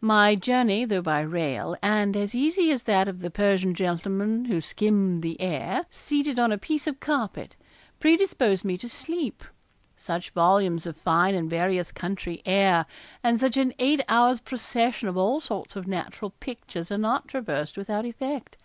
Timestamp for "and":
1.82-2.16, 11.34-11.50, 13.24-13.40